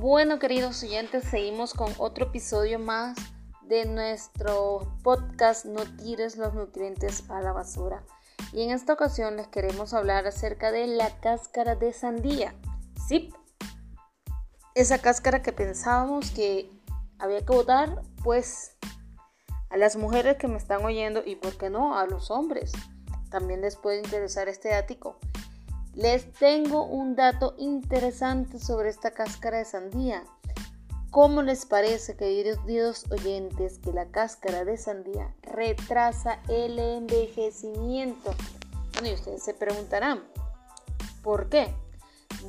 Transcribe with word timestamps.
Bueno, 0.00 0.38
queridos 0.38 0.80
oyentes, 0.84 1.24
seguimos 1.24 1.74
con 1.74 1.92
otro 1.98 2.26
episodio 2.26 2.78
más 2.78 3.18
de 3.62 3.84
nuestro 3.84 4.96
podcast 5.02 5.64
No 5.64 5.82
tires 5.96 6.36
los 6.36 6.54
nutrientes 6.54 7.28
a 7.28 7.40
la 7.40 7.50
basura. 7.50 8.04
Y 8.52 8.62
en 8.62 8.70
esta 8.70 8.92
ocasión 8.92 9.36
les 9.36 9.48
queremos 9.48 9.94
hablar 9.94 10.24
acerca 10.28 10.70
de 10.70 10.86
la 10.86 11.18
cáscara 11.18 11.74
de 11.74 11.92
sandía. 11.92 12.54
Sí, 13.08 13.34
esa 14.76 14.98
cáscara 14.98 15.42
que 15.42 15.52
pensábamos 15.52 16.30
que 16.30 16.70
había 17.18 17.44
que 17.44 17.52
botar, 17.52 18.00
pues 18.22 18.76
a 19.68 19.76
las 19.76 19.96
mujeres 19.96 20.36
que 20.36 20.46
me 20.46 20.58
están 20.58 20.84
oyendo 20.84 21.24
y 21.26 21.34
por 21.34 21.58
qué 21.58 21.70
no 21.70 21.98
a 21.98 22.06
los 22.06 22.30
hombres. 22.30 22.70
También 23.32 23.62
les 23.62 23.74
puede 23.74 23.98
interesar 23.98 24.48
este 24.48 24.74
ático. 24.74 25.18
Les 25.98 26.32
tengo 26.32 26.84
un 26.84 27.16
dato 27.16 27.56
interesante 27.58 28.60
sobre 28.60 28.88
esta 28.88 29.10
cáscara 29.10 29.58
de 29.58 29.64
sandía. 29.64 30.22
¿Cómo 31.10 31.42
les 31.42 31.66
parece, 31.66 32.14
queridos 32.14 33.04
oyentes, 33.10 33.80
que 33.80 33.92
la 33.92 34.06
cáscara 34.06 34.64
de 34.64 34.76
sandía 34.76 35.34
retrasa 35.42 36.38
el 36.46 36.78
envejecimiento? 36.78 38.32
Bueno, 38.92 39.08
y 39.08 39.14
ustedes 39.14 39.42
se 39.42 39.54
preguntarán, 39.54 40.22
¿por 41.24 41.48
qué? 41.48 41.74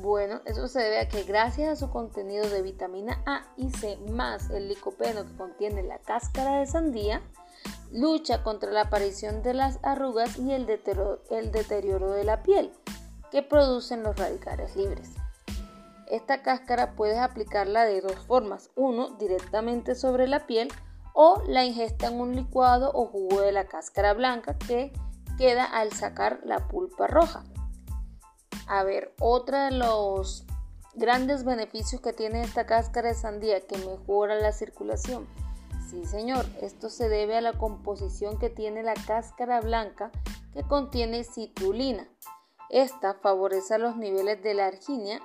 Bueno, 0.00 0.42
eso 0.44 0.68
se 0.68 0.78
debe 0.78 1.00
a 1.00 1.08
que 1.08 1.24
gracias 1.24 1.70
a 1.72 1.86
su 1.86 1.90
contenido 1.90 2.48
de 2.48 2.62
vitamina 2.62 3.20
A 3.26 3.48
y 3.56 3.70
C 3.70 3.96
más 4.12 4.48
el 4.50 4.68
licopeno 4.68 5.26
que 5.26 5.36
contiene 5.36 5.82
la 5.82 5.98
cáscara 5.98 6.60
de 6.60 6.66
sandía, 6.66 7.20
lucha 7.90 8.44
contra 8.44 8.70
la 8.70 8.82
aparición 8.82 9.42
de 9.42 9.54
las 9.54 9.80
arrugas 9.82 10.38
y 10.38 10.52
el 10.52 10.66
deterioro 10.66 12.12
de 12.12 12.22
la 12.22 12.44
piel 12.44 12.70
que 13.30 13.42
producen 13.42 14.02
los 14.02 14.16
radicales 14.16 14.76
libres. 14.76 15.10
Esta 16.06 16.42
cáscara 16.42 16.96
puedes 16.96 17.18
aplicarla 17.18 17.84
de 17.84 18.00
dos 18.00 18.16
formas. 18.26 18.70
Uno, 18.74 19.10
directamente 19.10 19.94
sobre 19.94 20.26
la 20.26 20.46
piel 20.46 20.68
o 21.14 21.42
la 21.46 21.64
ingesta 21.64 22.08
en 22.08 22.20
un 22.20 22.34
licuado 22.34 22.90
o 22.92 23.06
jugo 23.06 23.40
de 23.42 23.52
la 23.52 23.66
cáscara 23.66 24.12
blanca 24.14 24.58
que 24.58 24.92
queda 25.38 25.64
al 25.64 25.92
sacar 25.92 26.40
la 26.44 26.68
pulpa 26.68 27.06
roja. 27.06 27.44
A 28.66 28.82
ver, 28.82 29.14
otro 29.20 29.58
de 29.58 29.70
los 29.70 30.44
grandes 30.94 31.44
beneficios 31.44 32.00
que 32.00 32.12
tiene 32.12 32.42
esta 32.42 32.66
cáscara 32.66 33.08
de 33.08 33.14
sandía 33.14 33.60
que 33.66 33.78
mejora 33.78 34.34
la 34.36 34.52
circulación. 34.52 35.28
Sí, 35.88 36.04
señor, 36.04 36.46
esto 36.60 36.88
se 36.90 37.08
debe 37.08 37.36
a 37.36 37.40
la 37.40 37.52
composición 37.52 38.38
que 38.38 38.50
tiene 38.50 38.82
la 38.82 38.94
cáscara 38.94 39.60
blanca 39.60 40.10
que 40.52 40.62
contiene 40.62 41.24
citrulina. 41.24 42.08
Esta 42.70 43.14
favorece 43.14 43.78
los 43.78 43.96
niveles 43.96 44.42
de 44.44 44.54
la 44.54 44.66
arginia 44.66 45.20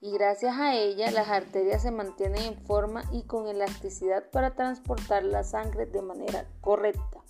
y 0.00 0.10
gracias 0.10 0.56
a 0.58 0.74
ella 0.74 1.12
las 1.12 1.28
arterias 1.28 1.82
se 1.82 1.92
mantienen 1.92 2.42
en 2.42 2.58
forma 2.66 3.04
y 3.12 3.22
con 3.22 3.46
elasticidad 3.46 4.28
para 4.30 4.56
transportar 4.56 5.22
la 5.22 5.44
sangre 5.44 5.86
de 5.86 6.02
manera 6.02 6.46
correcta. 6.60 7.22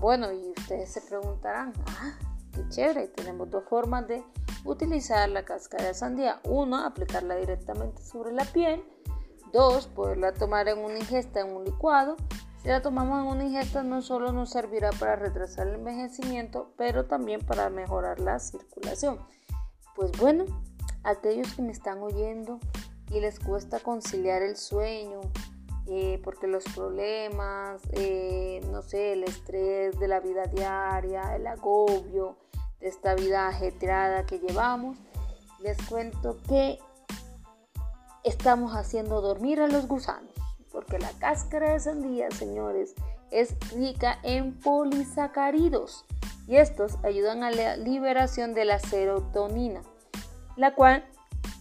Bueno, 0.00 0.32
y 0.32 0.50
ustedes 0.50 0.92
se 0.92 1.00
preguntarán, 1.00 1.72
ah, 1.86 2.18
qué 2.52 2.68
chévere, 2.68 3.06
tenemos 3.06 3.50
dos 3.50 3.64
formas 3.68 4.08
de 4.08 4.24
utilizar 4.64 5.28
la 5.28 5.44
cáscara 5.44 5.84
de 5.84 5.94
sandía. 5.94 6.40
Uno, 6.44 6.84
aplicarla 6.84 7.36
directamente 7.36 8.02
sobre 8.02 8.32
la 8.32 8.44
piel. 8.46 8.84
Dos, 9.52 9.86
poderla 9.86 10.32
tomar 10.32 10.68
en 10.68 10.78
una 10.78 10.98
ingesta, 10.98 11.40
en 11.40 11.54
un 11.54 11.64
licuado. 11.64 12.16
Si 12.66 12.72
la 12.72 12.82
tomamos 12.82 13.20
en 13.20 13.26
una 13.28 13.44
ingesta 13.44 13.84
no 13.84 14.02
solo 14.02 14.32
nos 14.32 14.50
servirá 14.50 14.90
para 14.90 15.14
retrasar 15.14 15.68
el 15.68 15.76
envejecimiento, 15.76 16.72
pero 16.76 17.06
también 17.06 17.40
para 17.46 17.70
mejorar 17.70 18.18
la 18.18 18.40
circulación. 18.40 19.20
Pues 19.94 20.10
bueno, 20.18 20.46
aquellos 21.04 21.54
que 21.54 21.62
me 21.62 21.70
están 21.70 22.02
oyendo 22.02 22.58
y 23.12 23.20
les 23.20 23.38
cuesta 23.38 23.78
conciliar 23.78 24.42
el 24.42 24.56
sueño, 24.56 25.20
eh, 25.86 26.20
porque 26.24 26.48
los 26.48 26.64
problemas, 26.64 27.82
eh, 27.92 28.60
no 28.72 28.82
sé, 28.82 29.12
el 29.12 29.22
estrés 29.22 29.96
de 30.00 30.08
la 30.08 30.18
vida 30.18 30.46
diaria, 30.46 31.36
el 31.36 31.46
agobio 31.46 32.36
de 32.80 32.88
esta 32.88 33.14
vida 33.14 33.46
ajetreada 33.46 34.26
que 34.26 34.40
llevamos, 34.40 34.98
les 35.60 35.80
cuento 35.86 36.36
que 36.48 36.80
estamos 38.24 38.72
haciendo 38.72 39.20
dormir 39.20 39.60
a 39.60 39.68
los 39.68 39.86
gusanos 39.86 40.35
porque 40.76 40.98
la 40.98 41.10
cáscara 41.18 41.72
de 41.72 41.80
sandía, 41.80 42.30
señores, 42.30 42.94
es 43.30 43.56
rica 43.74 44.18
en 44.22 44.60
polisacáridos 44.60 46.04
y 46.46 46.56
estos 46.56 46.98
ayudan 47.02 47.42
a 47.44 47.50
la 47.50 47.78
liberación 47.78 48.52
de 48.52 48.66
la 48.66 48.78
serotonina, 48.78 49.80
la 50.54 50.74
cual 50.74 51.02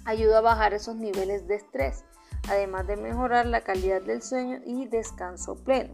ayuda 0.03 0.39
a 0.39 0.41
bajar 0.41 0.73
esos 0.73 0.97
niveles 0.97 1.47
de 1.47 1.55
estrés, 1.55 2.03
además 2.49 2.87
de 2.87 2.97
mejorar 2.97 3.45
la 3.45 3.61
calidad 3.61 4.01
del 4.01 4.21
sueño 4.21 4.59
y 4.65 4.85
descanso 4.87 5.55
pleno. 5.63 5.93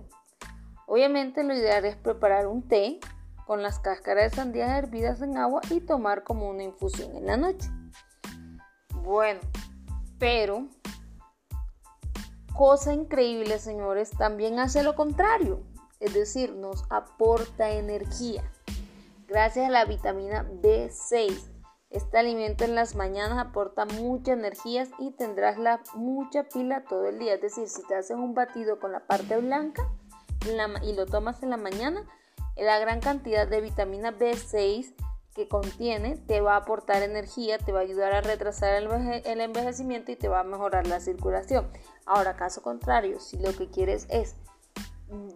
Obviamente 0.88 1.44
lo 1.44 1.54
ideal 1.54 1.86
es 1.86 1.96
preparar 1.98 2.48
un 2.48 2.68
té 2.68 3.00
con 3.46 3.62
las 3.62 3.78
cáscaras 3.78 4.32
de 4.32 4.36
sandía 4.36 4.80
hervidas 4.80 5.22
en 5.22 5.38
agua 5.38 5.62
y 5.70 5.80
tomar 5.82 6.24
como 6.24 6.50
una 6.50 6.64
infusión 6.64 7.16
en 7.16 7.28
la 7.28 7.38
noche. 7.38 7.70
Bueno, 9.04 9.42
pero 10.18 10.70
cosa 12.54 12.94
increíble, 12.94 13.60
señores, 13.60 14.12
también 14.12 14.60
hace 14.60 14.84
lo 14.84 14.96
contrario, 14.96 15.64
es 16.00 16.14
decir, 16.14 16.54
nos 16.54 16.84
aporta 16.90 17.72
energía. 17.72 18.44
Gracias 19.28 19.68
a 19.68 19.72
la 19.72 19.86
vitamina 19.86 20.44
B6, 20.62 21.52
este 21.92 22.18
alimento 22.18 22.64
en 22.64 22.74
las 22.74 22.96
mañanas 22.96 23.38
aporta 23.38 23.86
muchas 23.86 24.38
energías 24.38 24.90
y 24.98 25.12
tendrás 25.12 25.60
la 25.60 25.82
mucha 25.94 26.44
pila 26.44 26.86
todo 26.86 27.08
el 27.08 27.20
día. 27.20 27.34
Es 27.34 27.42
decir, 27.42 27.68
si 27.68 27.86
te 27.86 27.96
haces 27.96 28.16
un 28.16 28.34
batido 28.34 28.80
con 28.80 28.94
la 28.94 29.02
parte 29.02 29.38
blanca 29.38 29.84
y 30.84 30.94
lo 30.94 31.06
tomas 31.06 31.44
en 31.44 31.50
la 31.50 31.58
mañana, 31.58 32.04
la 32.56 32.80
gran 32.80 33.02
cantidad 33.02 33.46
de 33.46 33.60
vitamina 33.60 34.18
B6 34.18 34.94
que 35.36 35.48
contiene 35.48 36.18
te 36.28 36.42
va 36.42 36.54
a 36.54 36.58
aportar 36.58 37.04
energía, 37.04 37.58
te 37.58 37.72
va 37.72 37.80
a 37.80 37.84
ayudar 37.84 38.14
a 38.14 38.22
retrasar 38.22 38.74
el, 38.74 39.42
envejecimiento 39.42 40.12
y 40.12 40.16
te 40.16 40.28
va 40.28 40.42
a 40.42 40.44
mejorar 40.44 40.88
la 40.88 41.00
circulación. 41.00 41.70
Ahora, 42.06 42.36
caso 42.36 42.62
contrario, 42.62 43.20
si 43.20 43.38
lo 43.38 43.54
que 43.56 43.70
quieres 43.70 44.08
es 44.10 44.36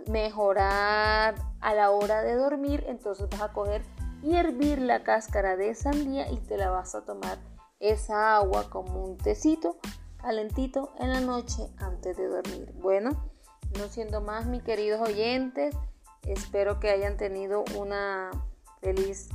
mejorar 0.08 1.36
a 1.62 1.74
la 1.74 1.92
hora 1.92 2.22
de 2.22 2.36
dormir, 2.36 2.84
entonces 2.88 3.28
vas 3.30 3.42
a 3.42 3.54
coger 3.54 3.84
y 4.22 4.36
hervir 4.36 4.80
la 4.80 5.04
cáscara 5.04 5.56
de 5.56 5.76
sandía 5.76 6.30
y 6.32 6.38
te 6.38 6.58
la 6.58 6.72
vas 6.72 6.96
a 6.96 7.06
tomar 7.06 7.38
esa 7.80 8.38
agua 8.38 8.70
como 8.70 9.04
un 9.04 9.18
tecito 9.18 9.78
calentito 10.18 10.94
en 11.00 11.14
la 11.14 11.20
noche 11.22 11.70
antes 11.78 12.18
de 12.18 12.28
dormir. 12.28 12.74
Bueno, 12.76 13.12
no 13.78 13.88
siendo 13.88 14.22
más, 14.22 14.46
mis 14.46 14.64
queridos 14.64 15.08
oyentes, 15.08 15.76
espero 16.24 16.80
que 16.80 16.90
hayan 16.90 17.18
tenido 17.18 17.64
una 17.78 18.32
feliz 18.82 19.30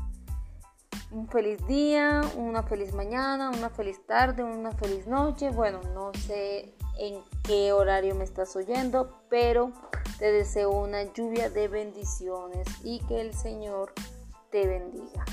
un 1.11 1.29
feliz 1.29 1.65
día, 1.67 2.21
una 2.37 2.63
feliz 2.63 2.95
mañana, 2.95 3.51
una 3.51 3.71
feliz 3.71 4.05
tarde, 4.07 4.43
una 4.43 4.73
feliz 4.73 5.07
noche. 5.07 5.51
Bueno, 5.51 5.81
no 5.95 6.13
sé 6.15 6.75
en 6.99 7.21
qué 7.43 7.73
horario 7.73 8.15
me 8.15 8.25
estás 8.25 8.55
oyendo, 8.57 9.17
pero 9.29 9.73
te 10.19 10.31
deseo 10.31 10.71
una 10.71 11.03
lluvia 11.13 11.51
de 11.51 11.69
bendiciones 11.69 12.67
y 12.85 13.01
que 13.07 13.21
el 13.21 13.35
Señor 13.35 13.93
te 14.51 14.67
bendiga. 14.67 15.25